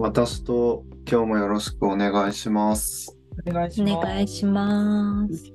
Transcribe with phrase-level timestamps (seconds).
[0.00, 3.18] 私と今日もよろしくお願いします。
[3.44, 4.06] おお願いします。
[4.06, 5.52] 願いします。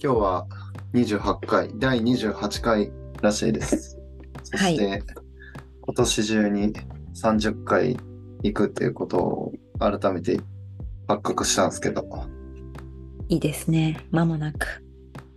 [0.00, 0.46] 今日は
[0.94, 3.98] 28回、第28回らしいです。
[4.44, 5.02] そして、
[5.80, 6.72] 今年中に
[7.20, 7.96] 30回
[8.44, 10.38] 行くっていうことを改めて
[11.08, 12.06] 発覚したんですけど、
[13.28, 14.06] いいですね。
[14.12, 14.84] まもなく。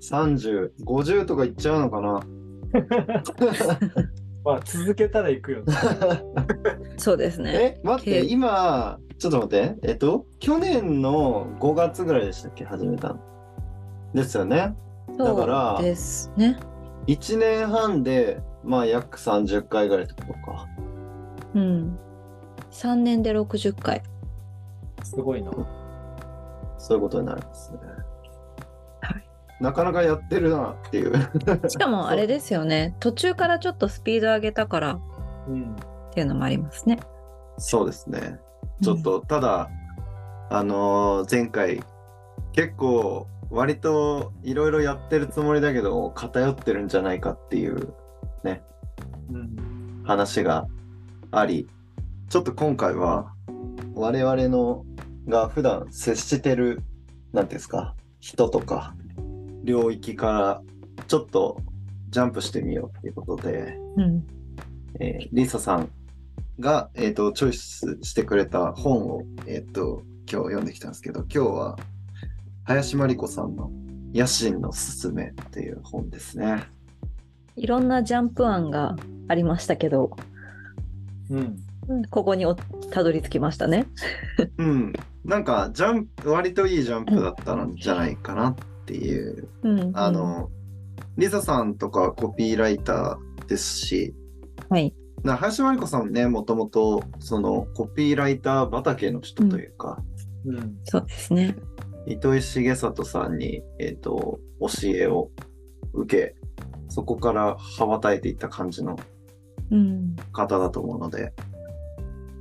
[0.04, 2.22] 30、50とか行っちゃうのかな？
[4.44, 5.74] まあ、続けたら行くよね。
[6.98, 7.52] そうですね。
[7.54, 13.20] え、待って、け今、ちょっと待って、えっと、去年の5月ぐらいでしたっけ、始めたの。
[14.14, 14.76] ですよね。
[15.18, 16.58] だからそうですね。
[17.08, 20.68] 1年半で、まあ約30回ぐらいってことか。
[21.56, 22.00] うん。
[22.72, 24.04] 3年で60回。
[25.04, 25.52] すごいな。
[26.78, 27.80] そういうことになりますね。
[29.60, 31.14] はいなかなかやってるなっていう。
[31.70, 32.96] しかもあれですよね。
[33.00, 35.00] 途中からちょっとスピード上げたからっ
[35.50, 35.76] うん。
[36.12, 37.00] ていうのもありますね。
[37.58, 38.40] そうですね。
[38.82, 39.70] ちょっと、ただ、
[40.50, 41.84] あのー前回、
[42.54, 47.94] 結構、割といろいろやってるつもりだけど、偏ってるんじゃないかっていう
[49.32, 50.04] うん。
[50.06, 50.68] 話が
[51.32, 51.68] あり、
[52.30, 53.34] ちょっと今回は、
[53.94, 54.86] 我々の
[55.28, 56.82] が普段接してる、
[57.34, 58.96] なんていうんですか、人とか、
[59.64, 60.62] 領域から、
[61.08, 61.62] ちょっと
[62.10, 64.28] ジャンプしてみようっていうことで、うん。
[65.00, 65.90] えーリサさん
[66.60, 71.78] が、えー、とチョイスしてくれた本を、えー、と今日読んできたんですけど今日は
[72.66, 73.72] 林真理子さんの
[74.14, 76.64] 「野心のすすめ」っていう本ですね。
[77.56, 78.96] いろんなジャンプ案が
[79.28, 80.12] ありましたけど、
[81.30, 81.58] うん。
[82.10, 83.88] ここにおたどり着きましたね。
[84.58, 84.94] うん、
[85.26, 88.56] なんかジャンプ割といいジャンプだったんじゃないかなっ
[88.90, 89.48] ていう。
[89.62, 89.92] うん。
[89.94, 90.50] あ、の
[91.18, 94.16] リサさんとかコピーライターですし
[94.70, 94.96] はい。
[95.24, 100.02] な林真理子さんねもともとそのコピーライター畑の人というか、
[100.46, 100.78] うん。
[100.86, 101.56] そうですね。
[102.08, 105.30] 糸井重里さんに、えー、と教えを
[105.94, 106.36] 受け
[106.88, 108.98] そこから羽ばたいていった感じの
[109.70, 110.16] うん。
[110.32, 111.32] 方だと思うので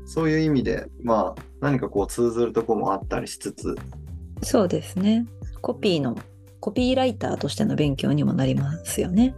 [0.06, 3.76] そういう意味でまあ何かこう通ずるとこもあったりしつつ
[4.42, 5.26] そうですね。
[5.60, 6.16] コピーの、
[6.60, 9.34] コピーライターとしての勉強にもなりますよね。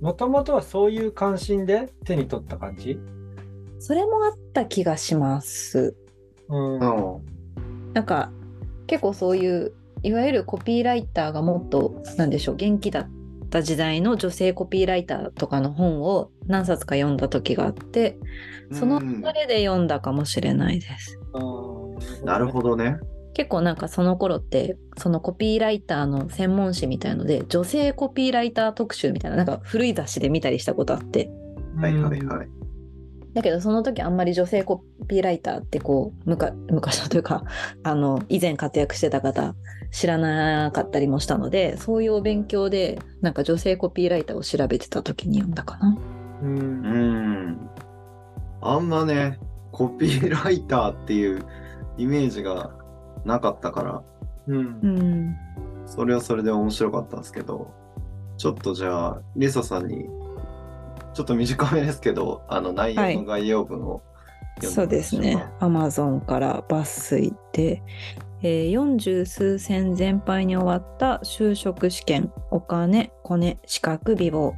[0.00, 2.98] もともとはそういう関心で手に取った感じ？
[3.80, 5.96] それもあった気がします。
[6.48, 6.78] うん。
[6.78, 7.38] うん
[7.94, 8.30] なんか
[8.86, 9.72] 結構そういう
[10.02, 13.08] いわゆるコピーライターがもっとなんでしょう元気だっ
[13.50, 18.18] た時代の女性コピーライターとかの本を何冊か読んだ時があって
[18.72, 21.18] そのうん流れで読んだかもしれないです。
[22.24, 22.98] なるほどね
[23.38, 31.30] 結構なんかその頃ってそのコピーライターの専門誌みたいので女性コピーライター特集みたいななんか古い雑誌で見たりしたことあって
[31.76, 32.48] はいはいはい
[33.34, 37.44] だけどその時あんまり女性コピーライターってこうむか昔のというか
[37.84, 39.54] あの以前活躍してた方
[39.92, 45.96] 知らなかったりもしたのでそういうお勉強でなんか女性コピーライターを調べてた時に読んだかな。
[46.42, 46.44] う。
[46.44, 47.70] ん
[48.62, 49.38] あんまね
[49.70, 51.46] コピーライターっていう
[51.98, 52.77] イメージが
[53.28, 54.02] なかったから。
[54.48, 54.80] うん。
[54.82, 54.86] う。
[54.88, 55.36] ん、
[55.86, 57.70] それはそれで面白かったんですけど、
[58.38, 60.06] ちょっとじゃあ、リサさんに、
[61.12, 64.02] ちょっと短めですけど、あの内容の概要文を
[64.56, 65.44] 読んそうですね。
[65.60, 67.82] アマゾンから抜粋で、
[68.42, 74.52] えー、40数戦全敗に終わった就職試験お金コネ資格美貌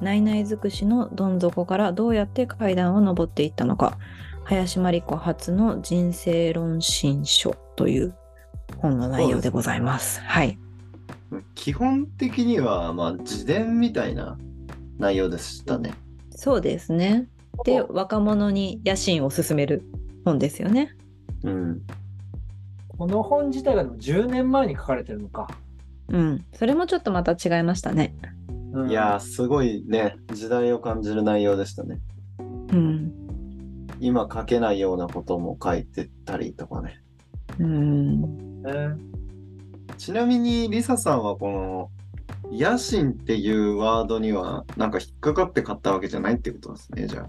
[0.00, 3.98] 内々尽くしのどん底からどうやって階段を上っていったのか。
[4.44, 8.14] 林真理子初の人生論新書という
[8.76, 10.20] 本の内容でございます。
[10.20, 10.58] はい。
[11.54, 14.36] 基本的には、まあ、自伝みたいな
[14.98, 15.94] 内容でしたね。
[16.36, 17.26] そうですね。
[17.64, 19.82] で若者に野心を勧める
[20.26, 20.94] 本ですよね。
[21.42, 21.82] うん。
[22.98, 25.48] この本自体がでも10年前に書かれてるのか。
[26.08, 26.44] うん。
[26.52, 28.14] それもちょっとまた違いましたね。
[28.74, 31.98] うんいやー、すごいね、時代を感じる内容でしたね。
[32.38, 32.42] う
[32.76, 33.12] ん。
[34.00, 37.00] 今書けないようなことも書いてたりとかね。
[37.60, 38.62] うん。
[38.62, 38.96] ね
[39.96, 41.90] ちなみに、リサさんはこの、
[42.50, 47.28] 野心っていうワードには、なんか引っかかって買ったわけじゃないってことですね、じゃあ。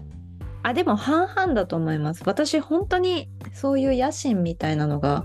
[0.64, 5.24] あでも半々だと思います私本当にそういう野心みたいなのが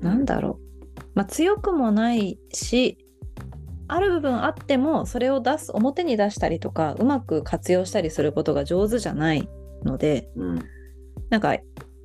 [0.00, 2.98] なんだろう、まあ、強くもないし
[3.86, 9.48] ある部分あってもそれを出す表に出したりとかうまく活用したりすることが上手じゃない
[9.84, 10.58] のでうん。
[11.30, 11.56] なんか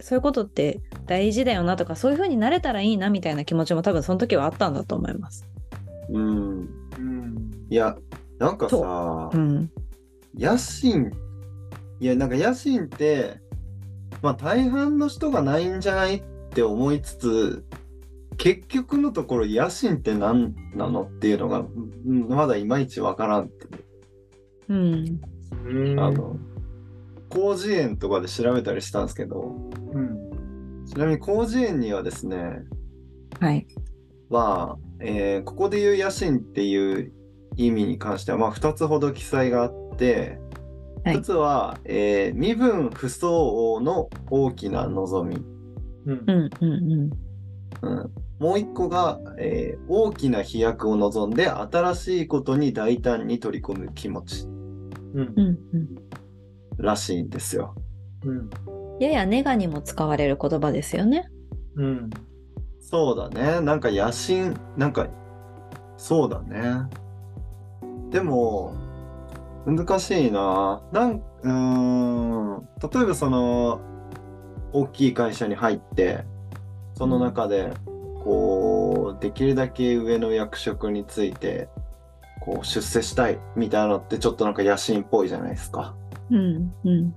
[0.03, 5.47] そういうことって大事だよなとかそういう風になれたらいいなみたいな気持ちも多分その時はあったんだと思います。
[6.09, 6.59] うん。
[6.59, 7.51] うん。
[7.69, 7.95] いや、
[8.37, 9.71] なんかそさう、ん、
[10.37, 11.09] 野心、
[12.01, 13.39] いや、なんか野心って、
[14.21, 17.65] まあ大半の人がないんじゃないって思いつつ
[18.35, 23.67] 結局のところ野心って何なのっていうのがうんまだいまいちわからんって
[24.67, 25.21] うん。
[25.65, 26.35] うんあの
[27.33, 29.55] 広辞苑とかで調べたりしたんですけど
[29.93, 30.85] うん。
[30.85, 32.61] ちなみに広辞苑にはですね
[33.39, 33.65] はい。
[34.29, 37.11] は、えーここで言う野心っていう
[37.55, 40.39] 意味に関しては、まあ、2つほど記載があって、
[41.05, 45.43] はい1つは、えー身分不相応の大きな望み、
[46.05, 46.33] うんう。
[46.33, 47.09] んうん
[47.81, 54.45] うん、もう1個が、えー大きな飛躍を望んで新しいことに大胆に取り込む気持ち。
[54.45, 55.59] うんうん。
[56.77, 57.75] らしいんですよ。
[58.25, 58.49] うん。
[58.99, 61.29] ややネガにも使われる言葉ですよね。
[61.75, 62.09] うん。
[62.79, 63.61] そうだね。
[63.61, 65.07] なんか野心、なんか、
[65.97, 66.87] そうだね。
[68.11, 68.75] でも、
[69.65, 70.81] 難しいな。
[70.91, 73.79] なん、うーん、例えばその、
[74.73, 76.25] 大きい会社に入って、
[76.95, 77.73] その中で、
[78.23, 81.69] こう、できるだけ上の役職について、
[82.41, 85.95] こう、出世したいみたいなのってちょっとなんか野心っぽいじゃないですか。
[86.29, 87.15] うんうん。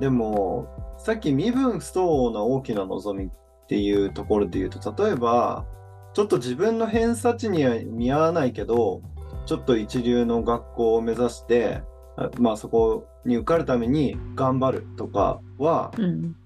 [0.00, 0.68] でも、
[0.98, 5.64] さっき身分不相応な大きな望みっていうところで言うと、例えば、
[6.14, 9.02] ちょっと自分の偏差値には見合わないけど、
[9.46, 11.82] ちょっと一流の学校を目指して、
[12.38, 16.36] まあそこに受かるために頑張るとかは、うん。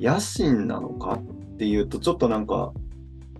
[0.00, 2.72] 野心なのかっていうと、ちょっとなんか、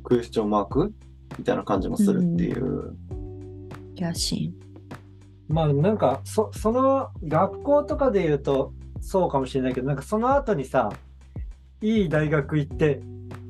[0.05, 0.95] クエスチョンマーク
[1.39, 2.97] みたいな感じもするっていう。
[3.97, 4.55] 野心。
[5.53, 10.91] まあなんかそその学校とかで言うとそうかもしれないけどなんかその後にさ
[11.81, 13.01] いい大学行って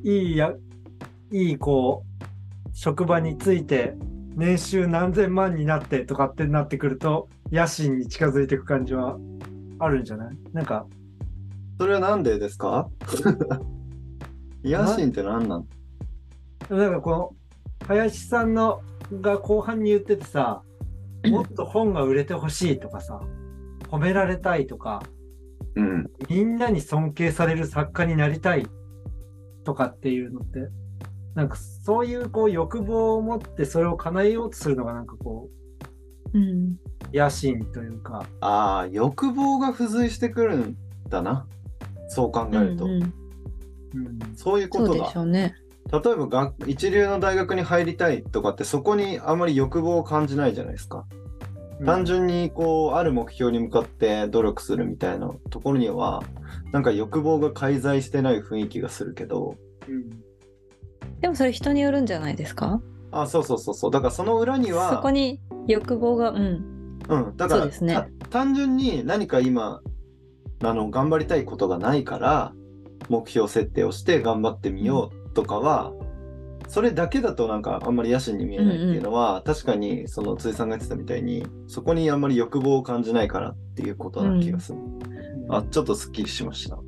[0.02, 0.52] いいや
[1.30, 3.94] いいこう職場について
[4.34, 9.18] 年収何千万になってとかってなってくると野心に近づいていく感じは
[9.78, 10.36] あるんじゃない？
[10.52, 10.86] なんか
[11.78, 12.88] それはなんでですか？
[14.64, 15.66] 野心って何なの
[16.70, 17.34] なんかこの
[17.86, 18.80] 林さんの
[19.20, 20.62] が後半に言っててさ
[21.30, 23.20] もっと本が売れてほしいとかさ
[23.88, 25.02] 褒められたいとか
[25.74, 26.10] うん。
[26.28, 28.66] みんなに尊敬される作家になりたい
[29.64, 30.68] とかっていうのって、
[31.34, 35.48] なんかそういうこう欲望を持ってそれを叶えようとするのがなんかこ
[36.34, 36.42] うん。
[36.42, 36.78] う
[37.12, 40.76] 野心というか、ああ、欲望が付随してくるん
[41.08, 41.46] だな。
[42.08, 42.84] そう考えると。
[42.84, 43.12] うんうんうん、
[44.34, 45.16] そういうことだそうでし。
[45.18, 45.54] ょうね。
[45.90, 51.06] 例えばが一流の大学に入りたいとかってそこにあまり欲望を感じないじゃないですか。
[51.84, 56.22] 単純にこうある目標に向かって努力するみたいなところには
[56.70, 59.56] なんか欲望が介在してない雰囲気がするけど。
[59.88, 60.10] うん。
[61.20, 62.80] でもそれ人によるんじゃないですか？
[63.10, 63.90] あそうそうそうそう。
[63.90, 66.98] だからその裏にはそこに欲望が、うん。
[67.08, 67.72] うん、だから、ね。
[68.20, 69.82] た単純に何か今
[70.62, 72.52] あの頑張りたいことがないから
[73.08, 75.92] 目標設定をして頑張ってみようとかは、
[76.68, 84.78] それだけだとなんかあんまり野心に見えないっていうのは、確かにその辻さんが言ってたみたいにそこにあんまり欲望を感じないからっていうことな気がする、
[85.50, 86.78] あちょっとすっきりしました。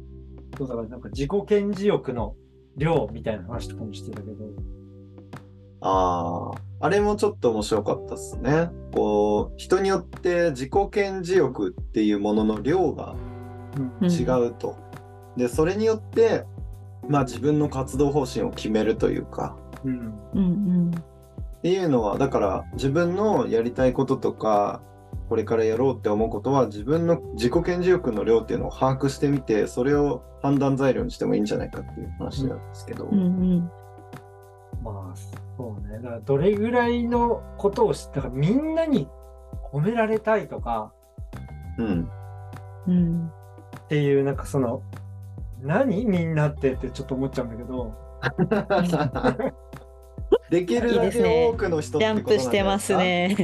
[0.56, 2.34] そうだからなんか自己顕示欲の
[2.76, 4.36] 量みたいな話とかもしてたけど、
[5.80, 8.70] あああれもちょっと面白かったですね。
[8.94, 13.16] こう人によって自己顕示欲っていうものの量が
[13.76, 13.92] うん。
[14.00, 14.10] うん。
[14.10, 14.76] 違うと。
[15.36, 16.44] でそれによって
[17.08, 20.90] まあ自分の活動方針を決めるというかうんうんうん。
[20.90, 24.82] っていうのはだから自分のやりたいこととか
[25.28, 33.70] これからやろうって思うことは自分の自己顕示欲の量っていうのを把握してみてそれを判断材料にしてもいいんじゃないかっていう話なんですけど、うんうん。
[34.82, 35.16] まあ
[35.56, 39.08] そうねだからどれぐらいのことを知ったかみんなに
[39.72, 40.92] 褒められたいとか
[41.78, 42.10] うん、
[42.86, 43.32] うん。
[43.78, 44.82] っていうなんかその
[45.62, 47.94] 何みんなってってちょっと思っちゃうんだけど。
[50.50, 53.36] できるだけいいですね多くの人っジャンてことなんじゃプしてますね。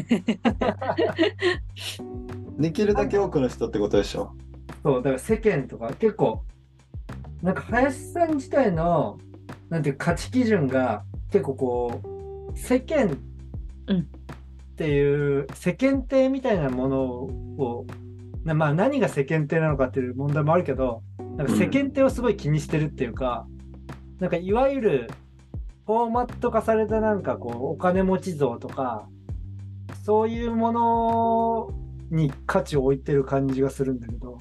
[2.58, 4.34] できるだけ多くの人ってことでしょ。
[4.82, 6.44] そうだから世間とか結構
[7.42, 9.18] なんか林さん自体の
[9.68, 12.00] なんていう価値基準が結構こ
[12.54, 13.18] う世間
[13.86, 14.08] うん。
[14.80, 17.86] っていう世間体みたいなものを、
[18.44, 21.02] なまあ何が世間体なのかっていう問題もあるけど
[21.40, 23.46] なんか世間体をすごい気にしてるっていうか、
[24.18, 25.10] なんかいわゆる
[25.86, 29.08] フォーマット化されたなんかこうお金持ち像とか
[30.04, 31.72] そういうも
[32.10, 34.36] のに価値を置いてる感じがするんだけど。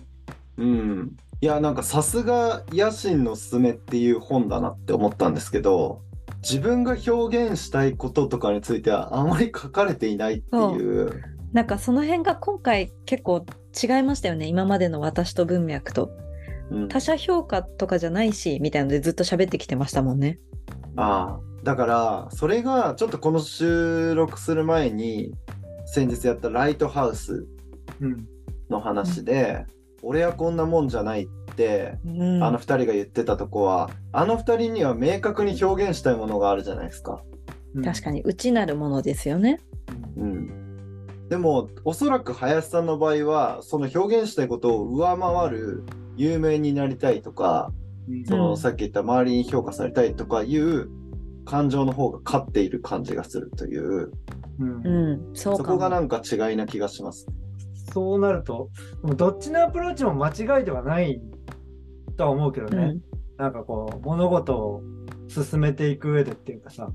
[0.58, 1.16] うん。
[1.40, 6.02] いや、なんかさすが野心のすすめっていう本だなって思ったんですけど、
[6.42, 11.24] 自分が表現したいこととかについてはあまり書かれていないっていう。
[11.54, 13.46] なんかその辺が今回結構
[13.82, 14.48] 違いましたよね。
[14.48, 16.12] 今までの私と文脈と。
[16.72, 20.40] うん他者評価とかじゃないしみたいのでずっと喋ってきてましたもんね。
[20.96, 25.34] ああ、だから、それがちょっとこの収録する前に、
[25.86, 27.48] 先日やったライトハウス
[28.02, 28.28] うん。
[28.70, 29.66] の話で、
[30.02, 37.22] 俺はこんなもんじゃないって、うんあの二人が言ってたとこは、あの二人には明確に表現したいものがあるじゃないですか。
[37.84, 39.60] 確かに内なるものですよね。
[40.18, 41.08] うん。
[41.30, 45.84] でも、おそらく林さんの場合は、その表現したいことを上回る
[46.20, 47.72] 有名になりたいとか、
[48.08, 48.26] に。
[48.26, 50.90] そうのんさっき言った周りに評価されたいとかいう
[51.46, 54.12] 感情の方が勝っている感じがするという、
[54.60, 57.28] うんうん、そこがなんか違いな気がします。
[57.94, 58.70] そうなると、
[59.02, 61.22] でもどっちのアプローチも間違いではない
[62.18, 62.78] とは思うけどね。
[62.78, 64.84] うんなんかこう、物事を
[65.30, 66.90] 進めていく上でっていうかさ、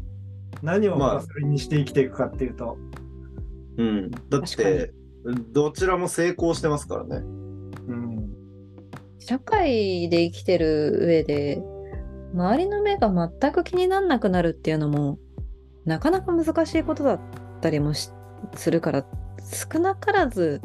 [0.63, 2.77] 何をまあそれにして生きていくかっていうと、
[3.79, 4.11] うん。
[4.11, 4.93] だって、
[5.53, 7.25] どちらも成功してますからね。
[9.25, 9.39] うん。
[9.39, 11.63] 社会で生きてる上で
[12.35, 15.19] 周りの目が全く気にならなくなるっていうのも
[15.85, 17.21] なかなか難しいことだっ
[17.61, 18.11] たりもし
[18.55, 19.07] するから
[19.73, 20.61] 少なからず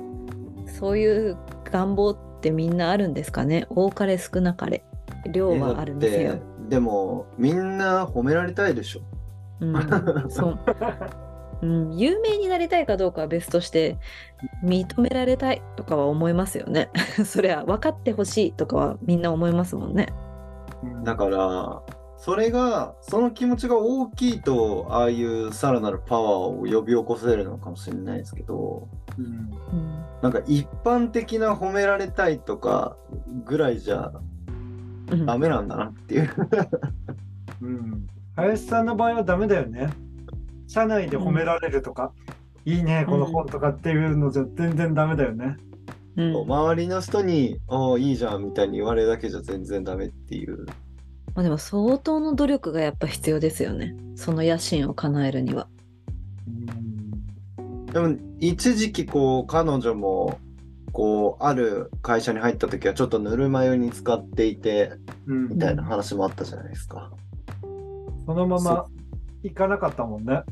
[0.80, 1.38] そういう
[1.72, 3.68] 願望ってみんなあるんですかね？
[3.70, 4.84] 多かれ少なかれ
[5.32, 9.02] 量はあるんですよでも、みんな褒められたいでしょ。
[9.60, 10.60] うん、そう、
[11.62, 13.98] うん、有名になりたいかどうかは別として
[14.64, 16.90] 認められたいとかは思いますよね。
[17.26, 20.08] それは分かってほしいとかはみんな思いますもんね。
[20.84, 21.82] うんだから、
[22.18, 32.98] それが、その気持ちが大きいと、ああいうさらなるパワーを呼び起こせるのかもしれないですけど、うんうんなんか一般的な褒められたいとか
[33.46, 34.12] ぐらいじゃ
[35.12, 36.30] うんダメなんだなっていう。
[37.62, 38.08] うん。
[38.36, 39.90] 林さんの場合はダメだよね。
[40.70, 42.14] 社内で褒められるとか、
[42.64, 45.58] いいね、この本とかっていうのじゃ全然ダメだよね。
[46.16, 50.68] うん周りの人に、ああ、いいじゃんみたいに言われるだけじゃ全然ダメっていう。
[51.34, 53.96] まあ、でも相当の努力がやっぱ必要ですよね。
[54.16, 55.68] その野心を叶えるには。
[57.58, 57.86] うん。
[57.88, 60.40] でも、一時期こう、彼女も、
[60.92, 64.94] こう、ある会社に入った時はちょっとぬるま湯に使っていて、
[65.26, 67.12] うんみたいな話もあったじゃないですか。
[68.26, 68.86] そのまま
[69.44, 70.44] 行かなかったもんね。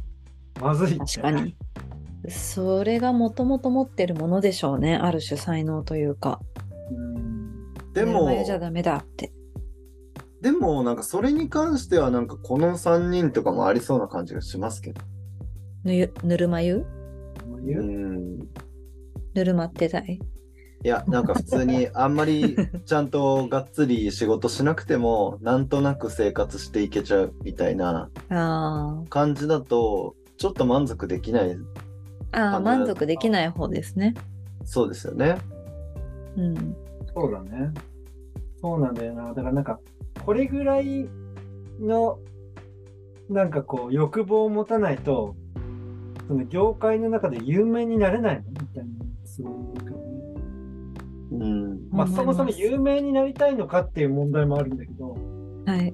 [0.61, 0.97] まずい。
[0.97, 1.55] 確かに。
[2.29, 4.95] それがもともと持ってるものでしょうね。
[4.95, 6.39] ある種才能というか。
[6.91, 7.73] うん。
[7.93, 9.31] でもじゃダメだって。
[10.41, 15.01] でもなんかそれに関してはなんかこの3人とかもありそうな感じがしますけど。
[15.83, 16.85] ぬゆぬるま湯？
[19.33, 20.19] ぬるまってたい？
[20.83, 31.51] いや、なんか普通に あんまりちゃんとがっつり仕事しなくても、なんとなく生活していけちゃうみたいなあ感じだと、ちょっと満足できない。
[31.51, 31.63] ー
[32.31, 34.13] あー、満足できない方ですね。
[34.63, 35.37] そうですよね。
[36.37, 36.75] うん。
[37.13, 37.73] そうだね。
[38.61, 39.29] そうなんだよな。
[39.29, 39.79] だからなんか、
[40.25, 41.07] これぐらい
[41.79, 42.19] の、
[43.29, 45.35] なんかこう、欲望を持たないと、
[46.27, 48.89] その業界の中で有名になれないのみたいな、
[49.25, 49.97] すごい思うけどね。
[51.31, 51.89] うん。
[51.89, 55.15] まあ、そもそも有名になりたいのかっていう問題もあるんだけど、
[55.65, 55.93] はい。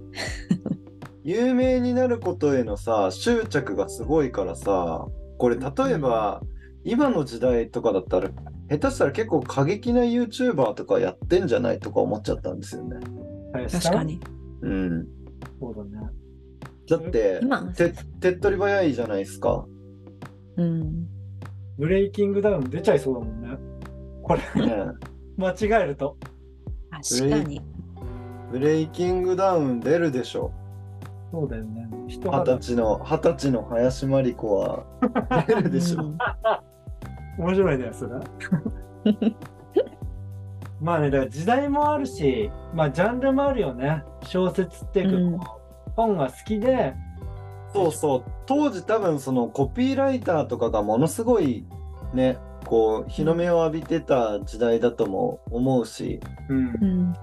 [1.23, 6.41] 有名になることへのさ、執着がすごいからさ、これ例えば、
[6.83, 8.29] 今の時代とかだったら、
[8.69, 12.97] 下手したら結構過激な YouTuber とかやってんじゃないとか思っちゃったんですよね。
[13.53, 14.03] 確か。
[14.03, 14.19] に。
[14.61, 15.07] うん。
[15.59, 16.09] そうだね。
[16.89, 17.89] だって今、手
[18.19, 19.65] 手っ取り早いじゃないですか。
[20.57, 21.07] うん。
[21.77, 23.57] ブレイキングダウン出ちゃいそうだもんね。
[24.21, 24.83] これ、ね
[25.37, 26.17] 間違えると。
[26.91, 27.61] 確かに。
[28.51, 30.51] ブレイキングダウン出るでしょ。
[31.33, 31.89] そうだよね。
[32.07, 34.85] 人二肌十歳の、二十歳の林真理子は
[35.47, 36.03] 出るでしょ。
[36.03, 36.17] うん
[37.39, 38.11] 面白いね、それ。
[40.79, 44.03] まあね、だから時代もあるし、まあジャンルもあるよね。
[44.21, 45.63] 小説っていうか、うん
[45.95, 46.93] 本が好きで、
[47.73, 48.23] そうそう。
[48.45, 51.65] 当時多分そのコピーライターとかがものすごい
[52.13, 57.13] ね、こう日の目を浴びてた時代だとも思うし、うんう、ん。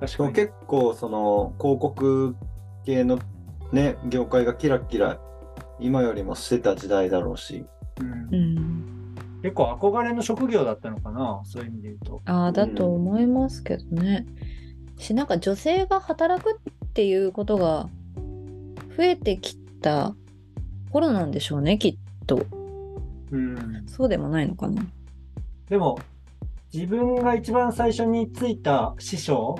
[0.00, 0.32] 確かに。
[0.34, 2.36] 結構その広告
[2.84, 3.18] 系の
[3.72, 5.20] ね、業界がキラキラ
[5.80, 7.64] 今よりもしてた時代だろうし。
[8.00, 9.14] うんうん。
[9.42, 12.20] 結構憧れの職業だったのかな、そういう意味で言うと。
[12.24, 14.26] ああ、だと思いますけどね。
[14.96, 17.88] し、なんか女性が働くっていうことが
[18.96, 20.14] 増えてきた
[20.90, 21.96] 頃なんでしょうね、きっ
[22.26, 22.44] と。
[23.30, 24.82] うん、そうでもないのかな。
[25.68, 25.98] でも、
[26.72, 29.58] 自分が一番最初についた師匠、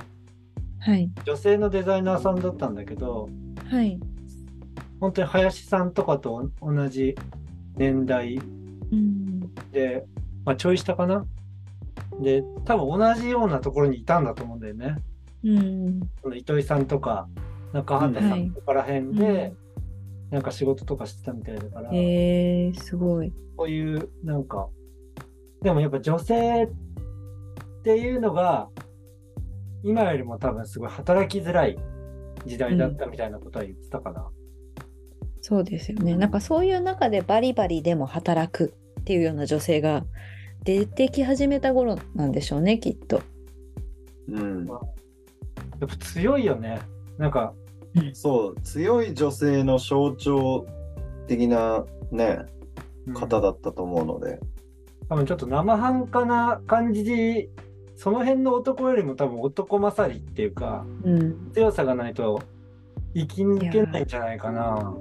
[0.81, 1.11] はい。
[1.25, 3.29] 女性のデザイナーさんだったんだけど、
[3.71, 4.01] はい。
[5.01, 7.15] 本当に林さんとかと同じ
[7.77, 8.37] 年代
[8.91, 9.41] うん。
[9.71, 10.05] で、
[10.45, 11.27] まあ、ちょい下かな？
[12.21, 14.97] で、多分同じようなところにいたんだと思うんだよね。
[15.45, 16.01] うん。
[16.23, 17.29] その糸井さんとか
[17.73, 19.53] 中畑さんとから辺で、
[20.31, 23.33] なんか仕事とかしてたみたいだから、えー、すごい。
[23.57, 24.69] こういうなんか
[25.63, 26.69] でもやっぱ女性っ
[27.85, 28.69] ていうのが
[29.83, 31.79] 今よりも多分すごい働きづらい
[32.47, 34.29] 時代だったみたいなことは言ってたかな。
[35.41, 36.17] そうですよね。
[36.17, 40.05] なんかそういう中でバリバリでも働くっていうような女性が
[40.65, 43.23] 出てき始めた頃なんでしょうね、きっと。
[44.29, 44.67] うん。
[44.67, 44.75] や
[45.87, 46.81] っぱ強いよね。
[47.17, 47.55] なんか
[48.13, 50.67] そう、強い女性の象徴
[51.27, 52.41] 的なね、
[53.15, 54.41] 方だったと思うので。
[55.09, 57.49] 多分ちょっと生半可な感じで
[57.99, 61.51] その辺の男よりも多分男勝りっていうかうん。
[61.53, 62.41] 強さがないと
[63.13, 64.95] 生き抜けないんじゃないかな。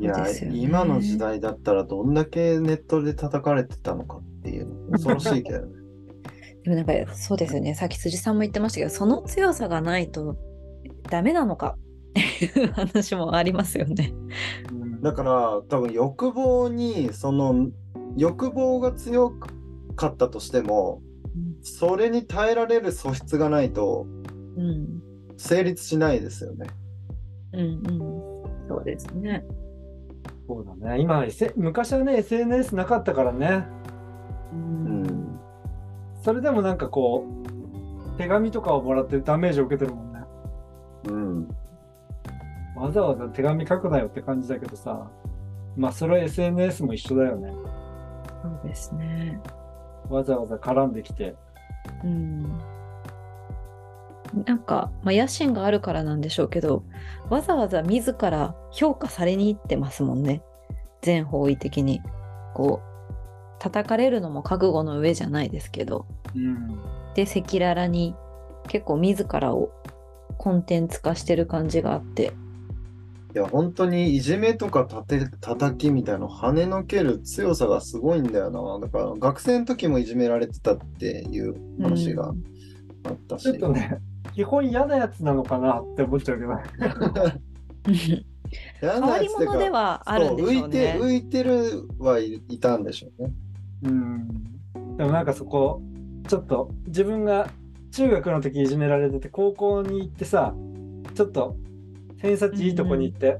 [0.00, 0.50] いやね。
[0.52, 5.74] 今の時代だったらどんだけネットで叩かれてたのかっていうの 恐ろしいけどね。
[6.64, 7.74] でもなんかそうですよね。
[7.74, 10.36] さっき辻さんも言ってましたけど、その強さがないと
[11.08, 11.76] ダメなのか
[12.10, 14.12] っていう話もありますよね。
[14.72, 17.68] うんだから多分欲望にその
[18.16, 19.30] 欲望が強
[19.94, 21.00] かったとしても
[21.66, 24.06] それに耐えられる素質がないと
[24.56, 25.02] うん。
[25.36, 26.66] 成立しないですよね。
[27.52, 28.68] うんうん。
[28.68, 29.44] そうですね。
[30.46, 31.00] そうだね。
[31.00, 33.66] 今、S、昔はね SNS なかったからね。
[34.52, 34.56] う。
[34.56, 35.40] うんん。
[36.22, 37.26] それでもなんかこ
[38.14, 40.20] う手紙とかをもらってダメージを受けてるもんね。
[41.08, 41.48] うん。
[42.76, 45.10] わざわざ手紙書くなよって感じだけどさ。
[45.76, 47.52] まあそれは SNS も一緒だよね。
[48.42, 49.40] そうですね。
[50.08, 51.34] わざわざ絡んできて。
[52.04, 52.42] うん。
[54.44, 56.84] なんか、まあ、野心があるからなんでしょうけど、
[57.30, 60.42] わざわざ自ら評価されに行ってますもんね。
[61.02, 62.02] 全方位的に。
[62.54, 62.96] こう、
[63.58, 66.06] 叩かれるのも覚悟の上じゃないですけど。
[66.34, 66.78] うん。
[67.14, 68.14] で、赤裸々に
[68.68, 69.70] 結構自らを
[70.38, 72.32] コンテンツ化してる感じがあって。
[73.36, 78.80] いや本当にいじめとかたて叩きみたいなの跳ねのける強さがすごいんだよな。
[78.80, 82.42] だから学生の時もいじめられてたっていう話がうん
[83.04, 83.42] あったし。
[83.42, 83.98] ちょっとね、
[84.34, 86.62] 基本嫌なやつなのかなって思っちゃうけどね。
[88.80, 90.98] 嫌変なやつっていうかわり者ではあるんでしょうそう浮いてね。
[90.98, 93.32] 浮いてるはい、いたんでしょうね。
[93.82, 94.28] うん。
[94.96, 95.82] でもなんかそこ、
[96.26, 97.50] ちょっと自分が
[97.92, 100.54] 中学の時いじめられてて、高校に行ってさ、
[101.14, 101.58] ちょっと
[102.18, 103.38] 偏差値いいとこに行って、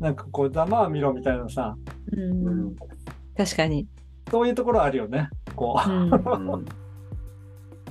[0.00, 1.76] なんかこう、ざまあ見ろみたいなさ、
[2.12, 2.76] うんうん
[3.36, 3.86] 確かに。
[4.30, 5.28] そういうところあるよね。
[5.54, 5.90] こう。
[5.90, 6.64] うんうん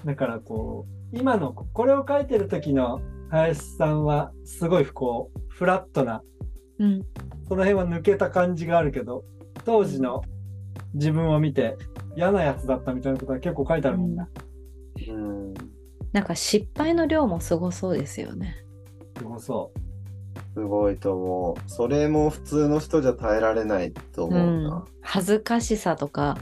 [0.05, 6.21] だからこう、今の、これを書いてる時の林さんは、すごいこう、フラットな、
[6.79, 7.01] うん
[7.49, 9.23] その辺は抜けた感じがあるけど、
[9.63, 10.21] 当時の
[10.93, 11.77] 自分を見て、
[12.15, 14.25] 嫌なやつだったみたいなことは結構書いてあるもんね。
[15.09, 15.53] うん
[16.13, 18.55] なんか失敗の量もすごそうですよね。
[19.17, 19.71] すごそ
[20.53, 21.69] すごいと思う。
[21.69, 24.85] それも普通の人じゃ耐えられないとう思うんな。
[25.01, 26.37] 恥ずかしさとか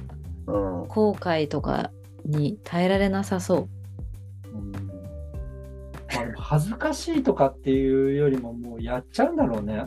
[0.47, 0.88] うん。
[0.88, 1.91] 後悔とか
[2.25, 3.60] に耐えられなさそう。
[3.60, 4.58] う。
[4.58, 4.86] うん
[6.38, 9.86] 恥ずかしいとかっていうよりも、もうやっちゃうんだろうね。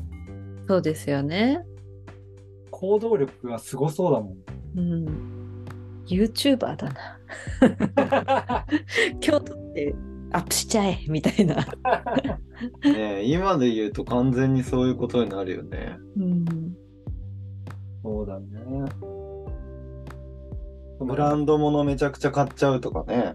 [0.67, 1.65] そうですよね。
[2.71, 4.37] 行動力がすごそうだもん。
[4.77, 5.65] うん。
[6.07, 8.67] YouTuber だな。
[9.21, 9.95] 京都って
[10.33, 11.57] アップしちゃえ みたいな。
[11.57, 11.65] ね
[12.85, 15.97] え今で言うと完全にそういうことになるよね。
[16.17, 16.45] うん。
[18.03, 18.47] そうだね。
[21.01, 23.35] ブランド物めちゃくちゃ買っちゃうとかね。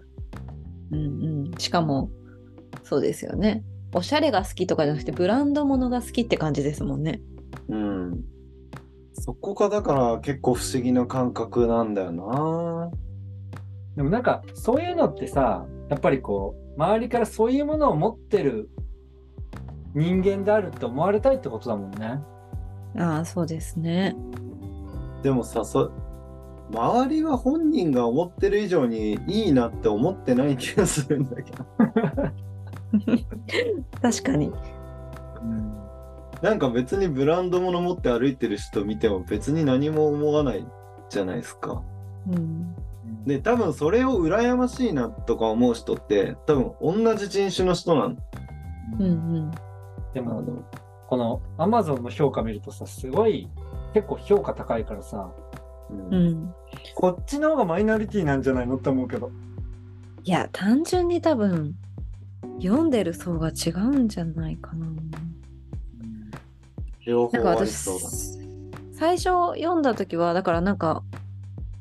[0.90, 1.50] うんうん。
[1.58, 2.10] しかも、
[2.82, 3.64] そうですよね。
[3.94, 7.22] おしゃれが好きとかじゃなくて、ブランド物が好きって感じですもんね。
[7.68, 8.24] うん。
[9.14, 12.90] そこがだから結構不思議な感覚なんだよな。
[13.96, 18.68] でもなんかそういうのってさやっぱりこう周りからそういうものを持ってる
[19.94, 22.20] 人間であるって思われたいってことだもんね。
[22.98, 24.16] ああ、そうですね。
[25.22, 25.92] でもさ、そ
[26.70, 31.64] 周りは本人が思ってる以上にいいなって思ってない気がするんだけど。
[34.00, 34.52] 確かに。
[36.42, 40.66] なんか別にブランド物持って歩いてる人見ても別に何も思わない
[41.08, 41.82] じゃないですか。
[42.30, 42.74] うん。
[43.26, 48.18] で、多分それを羨ましいなとか思う人って多分同じ人種の人なん
[48.98, 49.06] うんう
[49.40, 49.50] ん。
[50.12, 50.64] でもあの
[51.08, 53.48] この Amazon の評価見るとさすごい
[53.94, 55.30] 結構評価高いからさ
[55.90, 56.54] うんうん。
[56.94, 59.30] こっちの方がマイノリティなんじゃないのって思うけど。
[60.24, 61.74] いや、単純に多分、
[62.60, 64.86] 読んでる層が違うんじゃないかな。
[67.06, 68.08] 両方なんか私ありそうだ。、
[68.92, 69.24] 最初
[69.60, 71.02] 読んだ時は、だからなんか、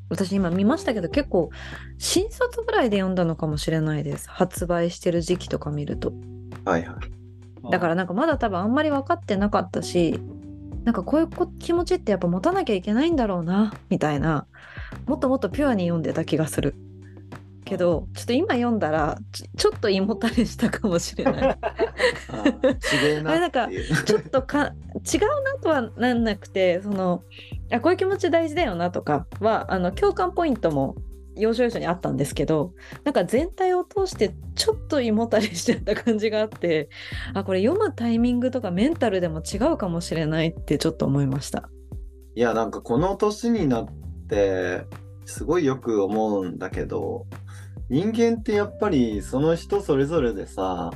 [0.10, 1.50] 私今見ましたけど結構
[1.98, 4.30] 新卒ぐらいで読んだのかもしれないです。
[4.30, 6.14] 発売してる時期とか見ると。
[6.66, 6.98] はいは
[7.68, 7.72] い。
[7.72, 10.20] だからなんかまだ多分あんまり分かってなかったし
[10.84, 14.48] なんかこういうこ気持ちってやっぱ持たなきゃいけないんだろうなみたいな。
[15.06, 16.76] もっともっとピュアに読んでた気がする。
[17.66, 21.44] けどちょっと今読んだらちょちょっと胃もたれしたかもしれない。
[22.30, 23.96] あー違えなっていう。
[24.04, 27.24] ちょっとか違うなとはなんなくてその
[27.74, 30.96] あこういう気持ち大事だよなとかはあの共感ポイントも
[31.36, 36.90] 要所要所にあったんですけどなんか全体を通してちょっと胃もたれしちゃった感じがあって
[37.34, 41.70] あこれ読むタイミングとかメンタルでも違うかもしれないってちょっと思いました。
[42.36, 43.88] いや、なんかこの年になっ
[44.28, 44.86] て、
[45.26, 47.28] すごいよく思うんだけど、
[47.90, 50.92] 人間ってやっぱりその人それぞれでさ、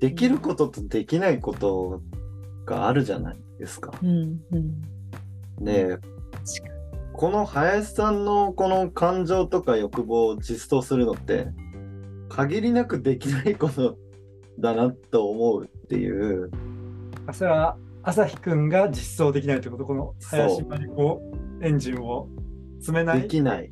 [0.00, 2.02] できることとできないこと
[2.66, 3.92] があるじゃないですか。
[4.00, 4.82] うんうん、
[5.60, 5.98] で、
[7.12, 11.46] この林さんのこの感情とか欲望を実装するのって、
[12.28, 13.96] 限りなくできないこと
[14.58, 16.50] だなと思うっていう、
[17.26, 19.84] あそれは朝日くんが実装できないってこと？
[19.84, 21.22] この林真理子
[21.62, 22.28] エンジンを
[22.78, 23.22] 詰めない？
[23.22, 23.70] できない。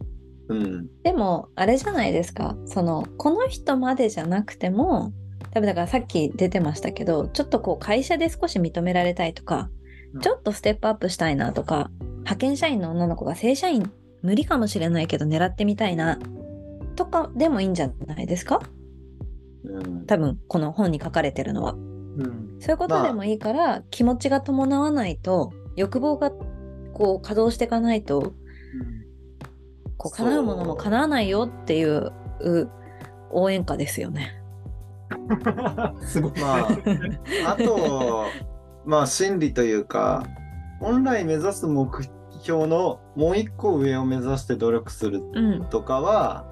[0.48, 0.86] うん。
[1.02, 2.56] でもあれじゃないですか。
[2.66, 5.12] そのこの人までじゃなくても
[5.50, 9.81] 多分だからさっき出てましたけどちょっとこう会社で少し認められたいとか、うん
[10.20, 13.90] ちょっとステップアップしたいなとか派遣社員の女の子が正社員
[14.22, 16.18] 無理かもしれないけど狙ってみたいな
[16.96, 18.60] とかでもいいんじゃないですか？
[19.64, 21.72] うん、多分この本に書かれてるのは。
[21.72, 22.56] うん。
[22.60, 26.30] そういうことでもいいから、気持ちが伴わないと欲望が
[26.92, 28.34] こう稼働していかないと
[29.96, 32.68] こう叶うものも叶わないよっていうう
[33.30, 34.42] 応援歌ですよね。
[35.10, 35.94] う。
[36.02, 36.32] ん すごい。
[36.40, 36.68] まあ、
[37.52, 38.26] あと、
[38.84, 40.24] まあ、心理というか、
[40.80, 41.88] 本来目指す目
[42.42, 46.44] 標のもう一個上を目指して努力するうん、とかは、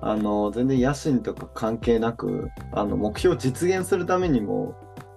[0.00, 4.76] あの、全然野心とか関係なく、あの、目標を実現するためにも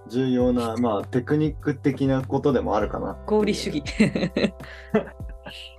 [0.09, 3.17] 重要な、まあ、テクニック的なことでもあるかな。
[3.27, 3.83] 合理主義。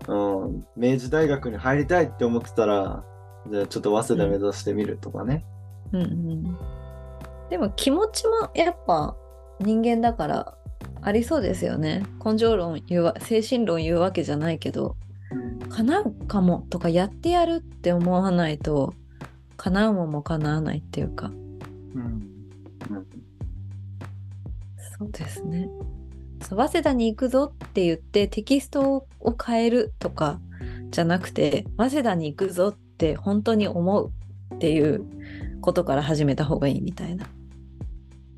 [0.07, 0.15] う
[0.47, 0.67] ん。
[0.77, 3.05] 明治大学に入りたいって思ってたら、
[3.51, 5.45] じゃあちょっと早稲田目指してみるとかね。
[5.93, 6.57] うんうん、
[7.51, 9.17] でも気持ちもやっぱ
[9.61, 10.55] 人間だから
[11.01, 12.05] ありそうですよね。
[12.25, 14.97] 根性論言うわ精神論言うわけじゃないけど
[15.69, 18.95] 叶うかもとかやってやるって思わないと
[19.57, 22.03] 叶うもんも叶わないっていうかうん
[22.91, 23.07] うん
[24.99, 25.69] そうですね。
[26.41, 30.41] 早稲田に行くぞって言ってテキストを変えるとか
[30.91, 34.13] じゃなくて早稲田に行くぞって本当に思う
[34.55, 35.05] っていう
[35.61, 37.27] ことから始めた方がいいみたいな。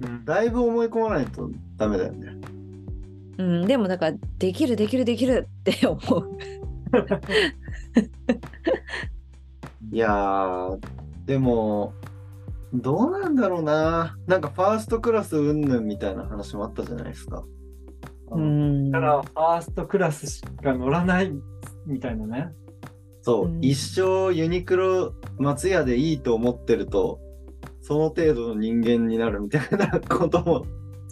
[0.01, 2.37] うんだいぶ思い込まないとダメだよね。
[3.39, 6.39] うん、でもだからできるできるできるって思う。
[9.93, 10.79] いやー、
[11.27, 11.93] でも、
[12.73, 14.17] どうなんだろうな。
[14.27, 17.45] なんかファーストクラス云々みたいな話もあったじゃないですか。
[18.31, 21.31] うんだからファーストクラスしか乗らない
[21.87, 22.53] みたいなね。
[23.23, 27.21] そう、うん一生ユニクロ松屋でいいと思ってると、
[27.85, 30.65] その程度の人間になるみたいなことも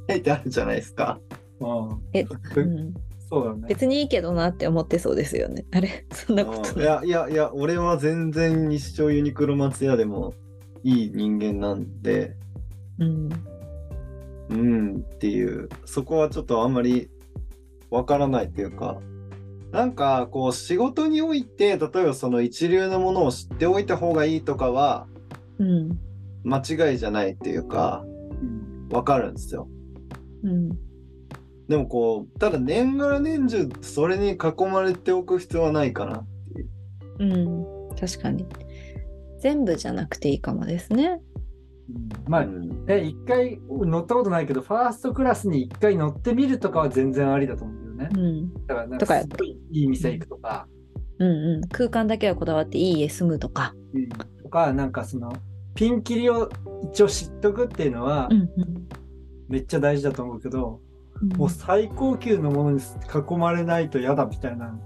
[0.08, 1.20] 書いてあるじゃないですか。
[1.60, 2.94] うん、え、うん、
[3.28, 3.66] そうだね。
[3.68, 5.66] 別にいいけどなって思ってそうですよね。
[5.70, 6.72] あれ そんなことない。
[6.72, 10.32] うんいやいやいや、俺は全然一生ユニクロ松屋でも
[10.82, 12.36] いい人間なんで、
[12.98, 13.28] うん
[14.48, 17.10] うんっていう、そこはちょっとあんまり
[17.90, 18.98] わからないっていうか、
[19.72, 25.06] なんかこう仕事において、例えばその一流のものを知っておいた方がいいとかは
[25.58, 25.98] うん
[26.44, 28.08] 間違いじゃないっていうか、う
[28.44, 29.68] んわかるんですよ。
[30.42, 30.70] うん
[31.68, 36.26] でもこう、ただ年がら年中それに囲まれておく必要はないかな。
[37.18, 38.46] うん確かに。
[39.40, 41.20] 全部じゃなくていいかもですね。
[41.88, 48.18] うんまあ、一回乗ったことないけど、ファーストクラスに一回乗ってみるとかは全然ありだと思うけどねう。
[48.18, 49.26] んだからなんとかい
[49.70, 50.68] い店行くとか、
[51.18, 53.74] うんうん、空間だけはこだわっていい家住むとか。
[53.94, 55.32] うんとか、なんかその、
[55.74, 56.50] ピンキリを
[56.92, 58.28] 一応知っとくっていうのは
[59.48, 60.92] めっちゃ大事だと思うけど、うん
[61.36, 64.76] もう最高級のものに囲まれないと嫌だみたいな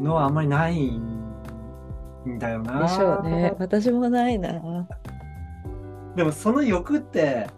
[0.00, 2.82] のはあんまりないんだよな。
[2.82, 3.54] でしょうね。
[3.58, 4.88] 私もないな。
[6.16, 7.48] でもその欲って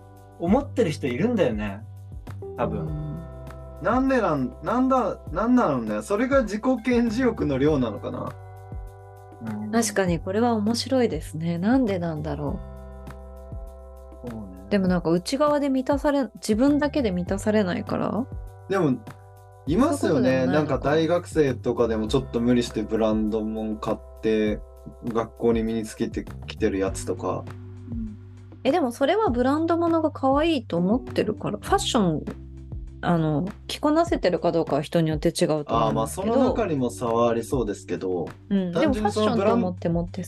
[0.40, 1.80] 思ってる人いるんだよね。
[2.56, 2.88] 多分。
[3.82, 6.02] なんでなん、なんだ、なんなのね。
[6.02, 8.32] それが自己顕示欲の量なのかな。
[9.42, 11.58] うん確かにこれは面白いですね。
[11.58, 12.58] なんでなんだろ
[14.28, 14.70] そうねう。
[14.70, 18.26] でもなんか内側で満たされ、自分だけで満たされないから。
[18.68, 18.98] でも、
[19.66, 20.46] いますよね。
[20.46, 24.60] もなんか大学生とかでもちょっと無理してブランドもん買って
[25.06, 27.44] 学校に身につけてきてるやつとか。
[28.64, 32.24] えでもそれはブランド物が可愛いと思ってるからファッション
[33.00, 36.34] あの着こなせてるかどうかは人によって違うとああまあ思うんですけど。
[36.34, 40.24] その中にも差はありそうですけど、うん、でもファッションそのブランと思って持って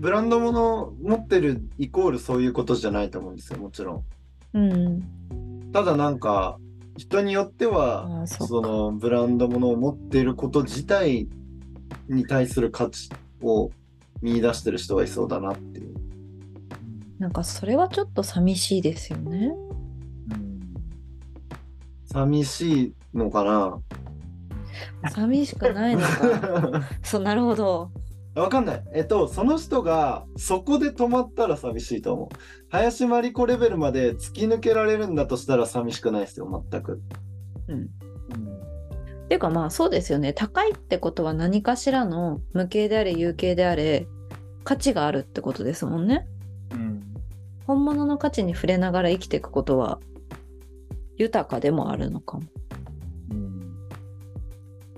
[0.00, 4.04] ブランドもの持ってるイコールそういうことじゃないと思うんですよ、もちろん。
[4.54, 5.02] うん。
[5.72, 6.58] ただなんか
[6.96, 11.28] 人によってはそのブランドものを持っていること自体
[12.08, 13.10] に対する価値
[13.42, 13.70] を
[14.20, 15.94] 見出してる人がいそうだなっていう。
[17.18, 19.54] なんかそれはちょっと寂しいですよね
[22.12, 23.80] 寂しいのかな？
[25.10, 26.82] 寂しくないのか。
[27.02, 27.90] そうなるほど。
[28.34, 28.84] わかんない。
[28.94, 32.28] えっと、その人がそこで止まったら寂しいと思う。
[32.70, 37.02] 林真理子レベルまで突き抜けられるんだとしたら寂しくないですよ、全く。
[37.68, 37.82] うん。
[37.82, 40.32] っていうかまあそうですよね。
[40.32, 44.06] 高いってことは何かしらの無形であれ有形であれ
[44.64, 46.26] 価値があるってことですもんね。
[46.72, 47.02] うん。
[47.66, 49.98] 本物の価値に触れながら生きていくことは
[51.22, 52.42] 豊かでもあるのかも
[53.30, 53.78] うん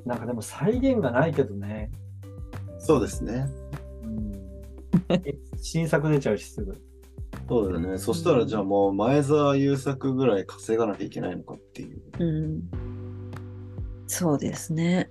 [0.04, 1.90] なんかでも再現がないけどね。
[2.78, 3.46] そうですね。
[4.02, 4.32] うん、
[5.56, 6.76] 新作出ちゃうしすぐ。
[7.48, 7.98] そうだよね。
[7.98, 12.02] そしたらじゃあもう前澤友作ぐらい稼がなきゃいけないのかっていう。
[12.18, 12.62] うん
[14.06, 15.08] そうですね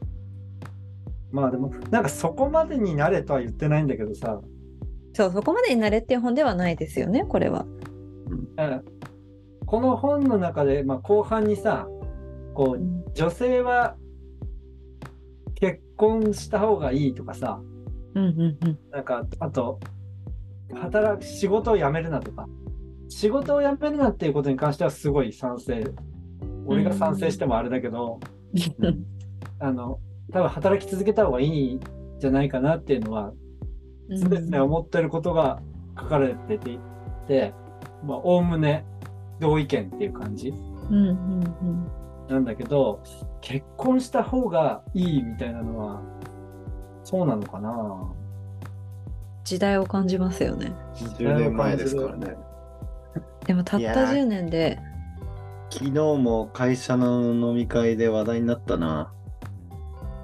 [1.31, 4.39] まあでも、なんかそこまでになれとは言ってないんだけどさ、
[5.13, 7.65] そうそこまでになれっていう本ではないですよねこれは
[8.57, 8.83] うん
[9.73, 11.87] この本の中で、まあ、後半にさ、
[12.53, 13.95] こう、女性は
[15.55, 17.59] 結婚した方がいいとかさ、
[18.13, 18.79] うんうんうん。
[18.91, 19.79] なんか、あと、
[20.75, 22.47] 働く、仕事を辞めるなとか、
[23.09, 25.83] 仕事を辞めるなっていうことに関してはすごい賛成。
[26.67, 28.19] 俺が賛成してもあれだけど、
[29.57, 29.99] あの、
[30.31, 31.79] 多分働き続けた方がいいん
[32.19, 33.33] じゃないかなっていうのは、
[34.07, 35.63] 常々思ってることが
[35.99, 36.79] 書かれてい
[37.27, 37.55] て、
[38.05, 38.85] まあ、おおむね
[39.43, 40.53] 同意見っていう感じ
[40.89, 41.13] うんうん
[41.61, 41.87] うん。
[42.29, 43.03] なんだけど、
[43.41, 46.01] 結婚した方がいいみたいなのは、
[47.03, 48.13] そうなのかな？
[49.43, 50.71] 時代を感じますよね。
[51.19, 52.37] 10年前ですからね。
[53.45, 54.13] でもたったいやー。
[54.13, 54.79] 10年で。
[55.69, 59.11] 昨日も会社の飲み会で話題になったな。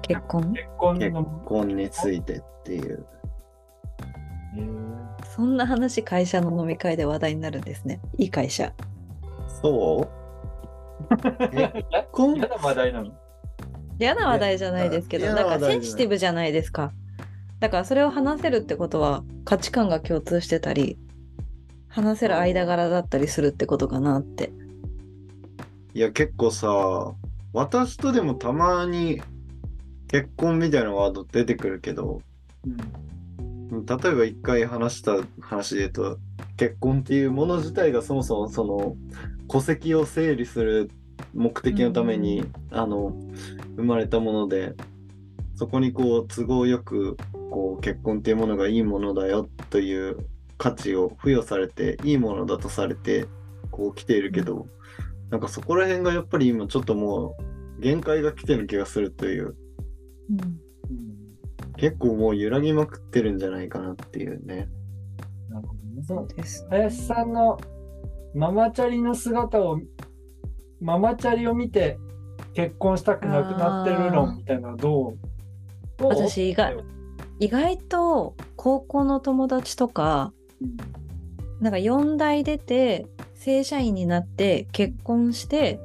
[0.00, 0.52] 結婚？
[0.54, 3.04] 結婚結の、婚についてっていう。
[4.56, 5.24] えー。
[5.26, 8.00] そんな話会社の飲み会で話題になるんですね。
[8.16, 8.72] いい会社
[9.60, 10.08] そ
[11.10, 11.16] う？
[11.50, 13.12] 結婚嫌な話題なの？
[13.98, 15.80] 嫌な話題じゃないですけど嫌なん話題じゃない。
[15.82, 16.92] センシティブじゃないですか。
[17.58, 20.98] だからそれを話せるってことは価値観が共通してたり
[21.88, 24.52] 話せる間柄だったりするってことかなって。
[25.92, 27.14] いや結構さ、
[27.52, 29.20] 私とでもたまに
[30.08, 32.22] 結婚みたいなワード出てくるけど、
[33.72, 36.18] 例えば一回話した話で言うと、
[36.56, 38.96] 結婚っていうもの自体がそもそもその
[39.50, 40.90] 戸籍を整理する
[41.34, 43.12] 目的のために、あの
[43.76, 44.74] 生まれたもので、
[45.56, 47.16] そこにこう都合よく
[47.50, 50.18] こう結婚っていうものがいいものだよという
[50.56, 53.26] 価値を付与されていいものだとされて
[53.70, 54.66] こう来ているけど、
[55.30, 57.36] なんかそこら辺がやっぱり今ちょっとも
[57.78, 59.56] う限界が来てる気がするという。
[60.30, 60.60] うん。
[61.76, 64.68] 結構もう揺らぎまくってるんじゃないかなっていうね。
[65.48, 66.02] なるほどね。
[66.02, 67.58] そそうのです林さんの
[68.34, 69.80] ママチャリの姿を、
[70.80, 71.98] ママチャリを見て
[72.54, 75.14] 結婚したくなくなってる論みたいなど
[75.98, 76.04] う？
[76.04, 76.76] 私意外
[77.38, 80.76] 意外と高校の友達とかうん
[81.60, 85.78] なんか4代出て正社員になって結婚して、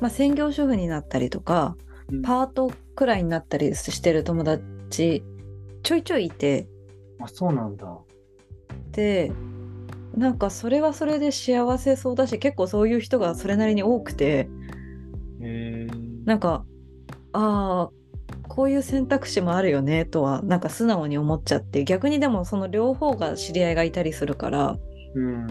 [0.00, 1.76] まあ、専業主婦になったりとか
[2.10, 2.22] うん。
[2.22, 5.24] パートくらいになったりしてる友達
[5.82, 6.68] ちょいちょいいて。
[7.20, 7.98] あ、そうなんだ。
[8.92, 9.32] で
[10.16, 14.48] なんかそれはそれで幸せそうだし結構そういう人がそれなりに多くて
[15.40, 15.88] へえ。
[16.24, 16.64] なんか
[17.32, 17.90] ああ
[18.48, 24.76] こういう選択肢もあるよねとはなんか素直に思っちゃって逆にでもその両方が知り合いがいたりするから
[25.14, 25.46] うん。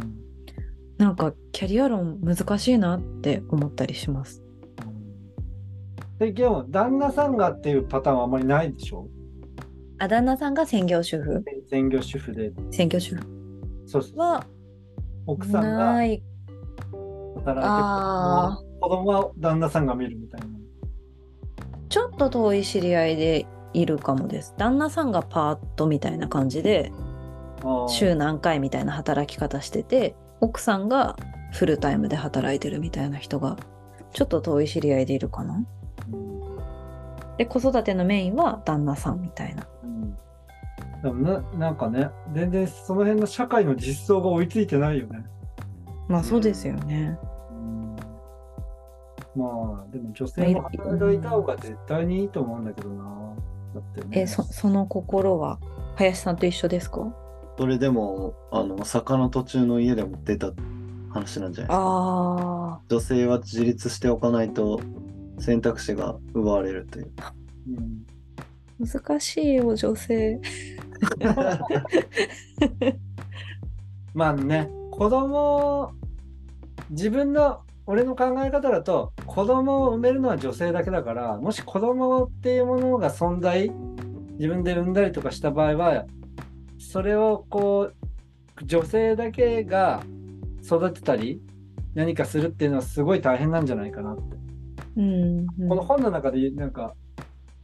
[1.00, 4.44] なんかキャリア論難しいなって思ったりします。
[6.20, 9.08] で、でも、旦那さんがっていうパターンはあまりないでしょ
[10.00, 12.52] あ旦那さんが専業主婦専業主婦で。
[12.72, 13.39] 専業主婦
[14.16, 14.46] は
[15.26, 16.24] 奥さんが働いて
[17.46, 20.48] あ子供は旦那さんが見るみたいな。
[21.90, 24.54] ちょっと遠い知り合いでいるかもです。
[24.58, 26.92] 旦那さんがパートみたいな感じで
[27.88, 31.16] 週何回みたいな働き方してて奥さんが
[31.52, 33.58] フルタイムで働いてるみたいな人が
[34.14, 35.64] ちょっと遠い知り合いでいるかな。
[36.14, 36.30] うん
[37.40, 39.66] で子育てのメインは旦那さんみたいな。
[39.84, 39.99] うん
[41.04, 45.24] でもななんかね、全然その辺の社会の実装が追いついてないよね。
[46.08, 47.18] まあそうですよね。
[47.52, 47.96] うん
[49.36, 53.34] まあ、でも女性も働いた方が絶対にいいと思うんだけどな。
[53.76, 54.22] だってね。
[54.22, 55.60] えそその心は
[55.96, 57.14] 林さんと一緒ですか？
[57.58, 60.52] それでも、あの、坂の途中の家でも出た
[61.10, 61.78] 話なんじゃないですか。
[61.78, 64.80] あ女性は自立しておかないと
[65.40, 67.12] 選択肢が奪われるという。
[67.70, 70.40] うんー難しいよ女性。
[74.14, 75.92] まあね、子供、
[76.90, 83.72] 自分の、俺の考え方だと、子供を産めるのは女性だけだから、もし子供っていうものが存在、
[84.38, 86.06] 自分で産んだりとかした場合は、
[86.78, 90.04] それをこう、女性だけが
[90.64, 91.42] 育てたり、
[91.96, 94.38] 何かするっていうのはすごい大変なんじゃないかなって。
[94.98, 96.94] うんうんこの本の中で、なんか、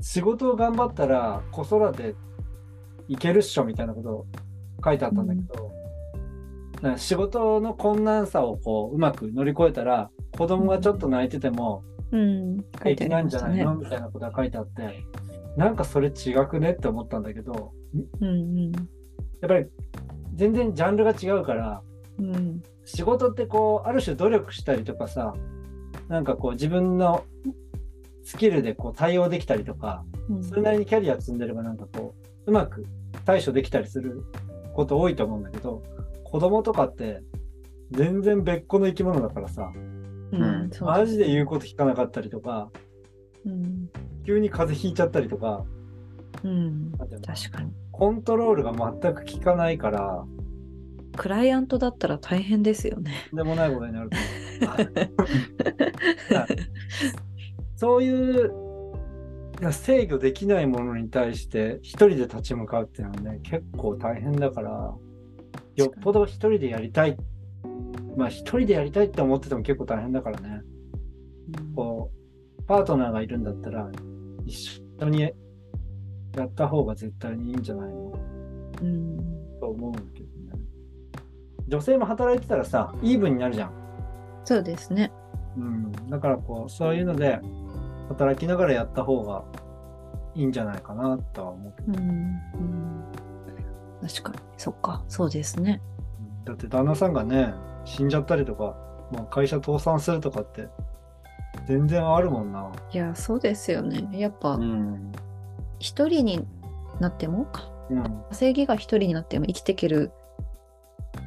[0.01, 2.15] 仕事を頑張ったら子育て
[3.07, 4.25] いけるっしょみたいなことを
[4.83, 5.71] 書いてあったんだけど、
[6.81, 13.63] なんか仕事の困難さをこううまく乗り越えたら子供がちょっと泣いてても平気なんじゃない。
[13.63, 15.03] のみたいなことが書いてあって
[15.57, 17.73] なんかそれ違くねって思ったんだけど
[18.21, 18.31] うんう
[18.69, 18.71] ん。
[18.71, 18.79] や
[19.45, 19.65] っぱり
[20.35, 21.81] 全然ジャンルが違うから
[22.19, 22.61] うん。
[22.83, 25.33] 仕事ってこうある種努力したりとかさ
[26.07, 27.23] なんかこう自分の
[28.23, 30.43] スキルでこう対応できたりとかうん。
[30.43, 32.86] それなりにキャリア積んでればなんかこううまく
[33.25, 34.23] 対処できたりする
[34.73, 35.84] こと多いと思うんだけど
[36.23, 37.21] 子供とかって
[37.91, 39.71] 全然別個の生き物だからさ
[40.31, 40.69] うん。
[40.81, 42.69] マジで言うこと聞かなかったりとか
[43.45, 43.89] うん。
[44.25, 45.65] 急に風邪ひいちゃったりとか
[46.43, 46.91] うん。
[46.97, 47.71] 確かに。
[47.91, 50.25] コントロールが全く効かないから。
[51.15, 53.13] クライアントだったら大変ですよね。
[53.29, 54.17] とんでもないことになると
[54.65, 56.47] 思う。
[57.77, 58.64] そういうい
[59.61, 64.93] や制御できないものに対して一人で立ち向かうっていうのはね結構大変だから
[65.75, 67.17] よっぽど一人でやりたい。
[68.17, 70.61] まあ一人でやりたいって思ってても結構大変だからね。
[71.75, 72.11] こ
[72.59, 73.89] うパートナーがいるんだったら
[74.45, 75.29] 一緒にや
[76.45, 78.13] った方が絶対にいいんじゃないの？
[78.81, 79.17] うん。
[79.59, 80.63] と思うんだけどね。
[81.67, 83.71] 女性も働いてたらさイーブンになるじゃん。
[84.43, 85.11] そうですね。
[85.57, 87.39] うん、だからこうそういうので
[88.09, 89.43] 働きながらやった方が
[90.35, 93.05] いいんじゃないかなとは思うけど、うんうん
[94.01, 94.39] 確かに。
[94.57, 95.03] そっか。
[95.07, 95.81] そうですね。
[96.43, 97.53] だって旦那さんがね
[97.85, 98.75] 死んじゃったりとか、
[99.11, 100.67] まあ、会社倒産するとかって
[101.67, 102.71] 全然あるもんな。
[102.91, 104.07] いや、そうですよね。
[104.11, 105.11] やっぱうん。
[105.79, 106.45] 一人に
[106.99, 107.47] なっても
[107.89, 110.11] うん、稼ぎが一人になっても生きていける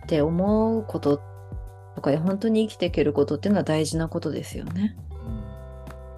[0.05, 1.21] って思うこと
[1.95, 4.97] とか本当に生きていけることっていうのは大事なことですよね。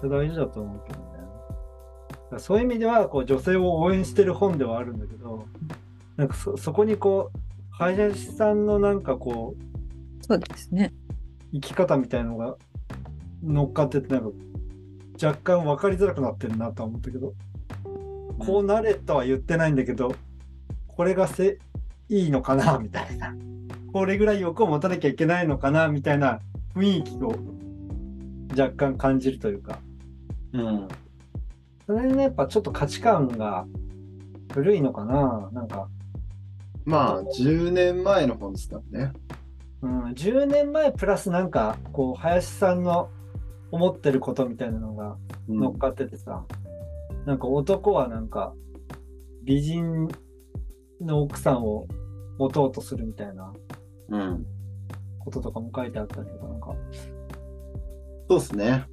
[0.07, 2.39] 大事だと思うけどね。
[2.39, 5.45] そういう意味ではこう女性を応援してる本ではあるんだけど
[6.15, 7.39] なんかそそこにこう
[7.71, 10.93] 林さんのなんかこうそうですね。
[11.53, 12.55] 生き方みたいのが
[13.43, 14.29] 乗っかっててなんか
[15.21, 17.33] 若干分かりづらくなってるなとは思ったけど
[18.39, 20.15] こうなれとは言ってないんだけど
[20.87, 21.59] これがせ
[22.09, 23.35] いいのかなみたいな
[23.93, 26.39] これぐらい欲を持たなきゃいけないのかなみたいな
[26.75, 27.35] 雰囲気を
[28.57, 29.79] 若干感じるというか
[30.53, 30.87] うん。
[31.85, 33.65] それねやっぱちょっと価値観が
[34.53, 35.49] 古いのかな？
[35.53, 35.87] なんか、
[36.85, 39.13] まあ、10年前の本ですからね。
[39.81, 43.09] うん、10年前プラスなんかこう林さんの
[43.71, 46.45] 思ってることみたいなのがうん乗っかっててさ、
[47.25, 48.53] なんか男はなんか
[49.43, 50.07] 美人
[51.01, 51.87] の奥さんを
[52.37, 53.53] 持とうとするみたいな
[54.09, 54.45] うん。
[55.23, 56.73] こととかも書いてあったりとかなんか
[58.27, 58.85] そうですね。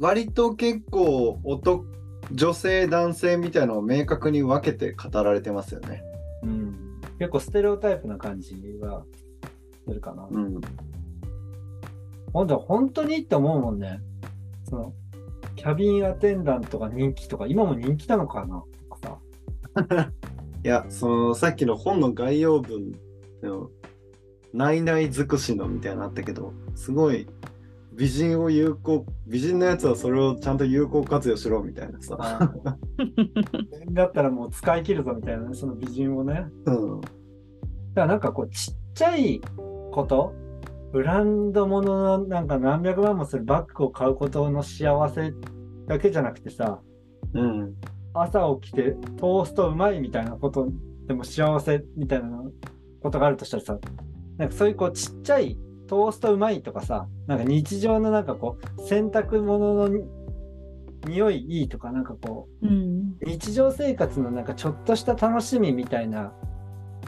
[0.00, 1.84] お割と結構男、
[2.32, 6.02] 女性、男性みたいなのを明確に分けて語られてますよね。
[6.42, 9.04] うん、結構ステレオタイプな感じは
[9.86, 10.26] するかな。
[10.30, 10.60] うん。
[12.32, 14.00] ほんと本当にって思うもんね。
[14.68, 14.92] その
[15.56, 18.62] キャビンアテンダントが人気とか今も人気なのかな？
[18.88, 19.18] とか
[19.96, 20.10] さ。
[20.64, 22.92] いや、そのさっきの本の概要文
[23.42, 23.70] の、
[24.52, 27.26] ないない尽くしのみたいなのあったけど、すごい
[27.96, 32.16] 美人を有効、美人のやつはそれをちゃんと有効活用しろみたいなさ。
[33.92, 36.46] だったらもう使い切るぞみたいなね、その美人をね。
[36.66, 37.00] うん。
[37.00, 37.10] だか
[37.94, 39.40] らなんかこうちっちゃい
[39.92, 40.32] こと
[40.92, 45.32] ブランド物のなんか何百万もするバッグを買うことの幸せ
[45.86, 46.80] だけじゃなくてさ
[47.32, 47.74] うん。
[48.12, 50.68] 朝起きてトーストうまいみたいなこと
[51.06, 52.42] でも幸せみたいな
[53.02, 53.78] ことがあるとしたらさ
[54.38, 59.90] なんかそういうこうちっちゃいトーストうまいとかさなんか日常のなんかこう洗濯物の
[61.06, 63.16] 匂いいいとか、なんかこうん。
[63.20, 66.32] う、日常生活のなんかちょっとした楽しみみたいな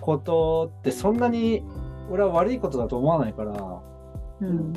[0.03, 1.65] ことってそんなに
[2.11, 3.83] 俺は悪いことだと思わないから、
[4.43, 4.75] うん。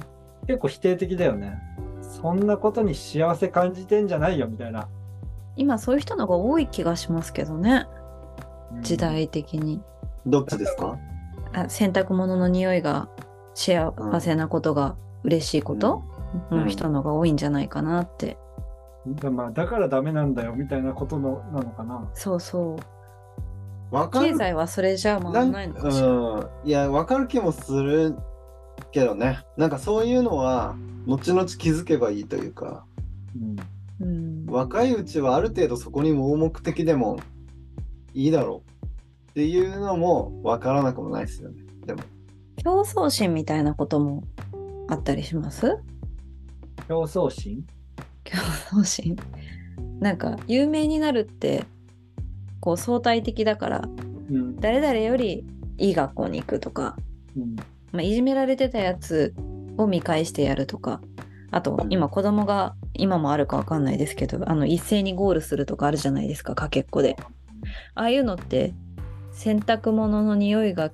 [0.47, 1.59] 結構否定的だよね。
[2.01, 4.87] そんなことに幸せ感じてんじゃないよみたいな。
[5.57, 7.87] 今そういう人の方が多い気がしますけどね。
[8.71, 8.95] うん時。
[8.97, 9.81] 代的に。
[10.25, 10.97] どっちですか？
[11.53, 13.09] あ洗濯物の匂いが
[13.53, 16.03] 幸せなことが嬉しいこと
[16.51, 18.37] うんの人の方が多いんじゃないかなって。
[19.07, 22.09] だまあ、だからダメなんだよみたいなことのなのかな。
[22.13, 22.75] そうそ
[23.91, 23.95] う。
[23.95, 26.07] わかる経済はそれじゃ回らないのかしら。
[26.07, 28.15] うん、いや、わかる気もする
[28.91, 29.39] けどね。
[29.57, 30.75] なんかそういうのは、
[31.07, 32.85] 後々気づけばいいというか、
[33.35, 33.55] うん
[34.01, 34.45] うん。
[34.45, 37.19] 若いうちはある程度そこに盲目的でも
[38.13, 38.85] いいだろう
[39.31, 41.63] っていうのもわからなくもないですよね。
[41.85, 42.03] でも、
[42.63, 44.23] 競争心みたいなことも
[44.89, 45.77] あったりします？
[46.87, 47.65] 競争心？
[48.23, 49.15] 競争心。
[49.99, 51.65] なんか有名になるって
[52.59, 53.81] こう相対的だから
[54.29, 54.55] うん。
[54.57, 55.45] 誰々より
[55.77, 56.95] いい学校に行くとか、
[57.35, 57.55] うん。
[57.91, 59.33] まあ、いじめられてたやつ
[59.77, 61.01] を見返してやるとか
[61.51, 67.15] あとうん今子供が今もあるかわかんないですけどあの一斉にゴールするとかあるじゃないですかかけっこで
[67.95, 68.75] ああいうのって
[69.31, 70.93] 洗濯物の匂いがき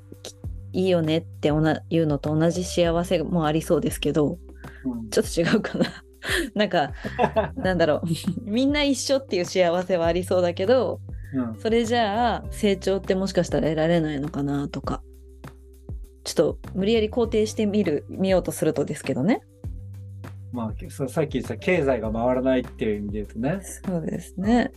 [0.75, 4.37] いいよねっておないうのと同じ幸せもありそうですけど
[4.83, 5.09] うん。
[5.09, 5.85] ちょっと違うかな。
[6.55, 6.93] なんか
[7.55, 8.07] なんだろう。
[8.49, 10.99] みんな一緒っていう幸せはありそうだけど
[11.33, 11.55] うん。
[11.59, 15.01] それじゃあ成長ってもしかしたら得られないのかなとか。
[16.23, 19.41] ちょっと無理やり肯定してみる見ようとするとですけどね。
[20.51, 23.59] まあ、そうさっき言った経済が回らないっていう意味で言うとね。
[23.61, 24.71] そうですね。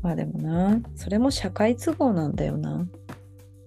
[0.00, 2.86] まあでもなそれも社会都合なんだよな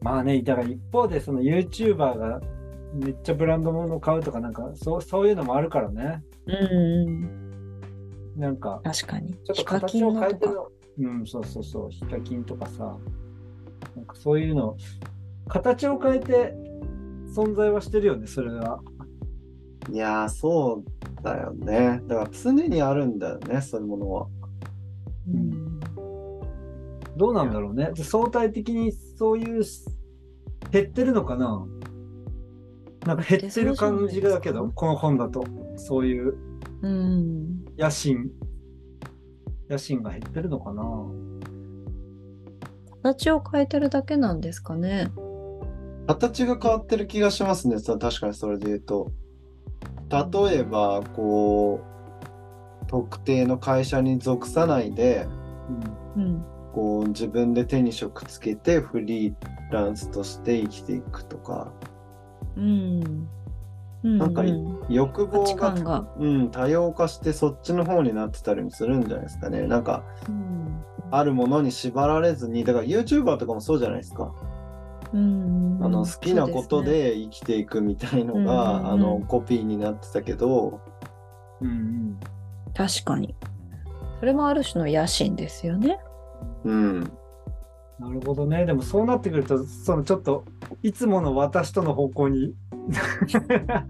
[0.04, 2.42] まあね、だから一方でその YouTuber が
[2.94, 6.24] めっちゃブランド物を買うとかなんかそうそういうのもあるからね。
[6.46, 7.44] うんうん
[8.36, 10.68] なんか確かにちょっと形を変えてるの。
[11.00, 11.90] うん、そうそうそう。
[11.92, 12.98] ヒカキンとかさ。
[13.96, 14.76] なんかそういうの、
[15.48, 16.56] 形を変えて
[17.36, 18.80] 存在はしてるよね、それは。
[19.92, 22.02] いやー、そうだよね。
[22.08, 24.28] だから常にあるんだよね、そういうものは。
[25.32, 25.80] うん
[27.16, 27.92] どうなんだろうね。
[27.94, 29.64] で相対的にそういう
[30.74, 31.66] 減ってるのかな？
[33.06, 35.46] なんか減ってる感じだけど、この本だと。
[35.76, 36.36] そういう
[36.82, 38.32] うん野心。
[39.70, 40.84] 野心が減ってるのかな？
[43.04, 45.12] 形を変えてるだけなんですかね
[46.08, 47.76] 形が変わってる気がしますね。
[47.80, 49.12] 確かにそれで言うと。
[50.10, 51.82] 例えば、こ
[52.82, 55.28] う、特定の会社に属さないで、
[56.16, 59.34] うんこう自分で手に職つけてフリー
[59.72, 61.72] ランスとして生きていくとか、
[62.56, 63.28] うん。
[64.04, 64.44] うんなんか
[64.90, 66.06] 欲望が観が。
[66.20, 69.62] うん、多様化してそっちの方になってたりもするんじゃないですかね。
[69.66, 70.84] なんか、うん。
[71.10, 74.34] あるものに縛られずに、だから YouTuber とかもそうじゃないですか。
[75.14, 75.80] うん。
[75.82, 78.88] あの好きなことで生きていくみたいのうんが、うんうん。
[78.88, 80.82] あのコピーになってたけど、
[81.62, 82.20] うんうん。
[82.74, 83.36] 確かに。
[84.20, 86.00] それもある種の野心ですよね
[86.64, 87.00] うん、
[88.00, 88.66] なるほどね。
[88.66, 90.46] でもそうなってくると、そのちょっと、
[90.82, 92.56] いつもの私との方向に。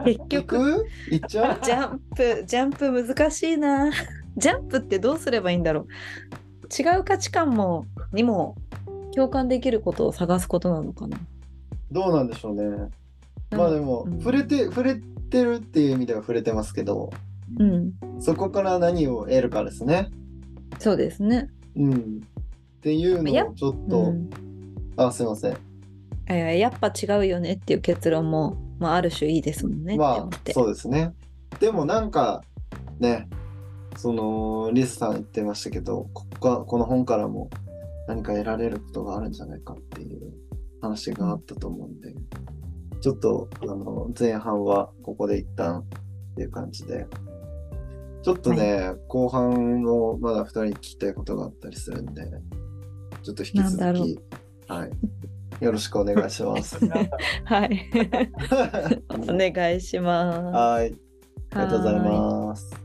[0.05, 0.86] 結行局く？
[1.09, 1.59] 行っちゃう？
[1.63, 3.91] ジャンプジャンプ難しいな。
[4.38, 5.88] ジャンプってどうすればいいんだろう。
[6.71, 8.55] 違う価値観もにも
[9.15, 11.17] 共感できることを探すことなのかな。
[11.91, 12.89] どうなんでしょうね。
[13.51, 14.19] まあでも、うん。
[14.19, 17.11] 触れて、触れてるっていう意味では触れてますけど、
[17.59, 17.93] うん。
[18.19, 20.09] そこから何を得るかですね。
[20.80, 21.49] そうですね。
[21.76, 22.21] うん。
[22.84, 24.30] っていうやのをちょっうと、ん
[24.98, 25.54] あ、すいません。
[25.54, 25.56] い
[26.28, 31.14] ややっぱ違うよねっていう結論も、まあ、ある種いいですもんねまあ、思って、そうですね。
[31.62, 32.44] でもなんか、
[33.00, 33.30] ね、
[33.96, 37.50] その、リスさん言ってましたけど、ここがこの本からも
[38.10, 40.34] 何か得られることがあるんじゃないかっていう
[40.82, 42.14] 話があったと思うんで、
[43.00, 45.84] ちょっと、あの、前半はここで一旦っ
[46.36, 47.08] ていう感じで、
[48.24, 52.24] ちょっとね、後半もまだ2人に聞きたいことがあったりするんで、
[53.24, 54.21] ちょっと引きなんだろう続
[54.67, 54.91] き、はい。
[55.63, 56.78] よろしくお願いします。
[57.45, 57.89] はい
[59.09, 60.95] お願いしますはい。
[61.51, 62.83] ありがとうございます。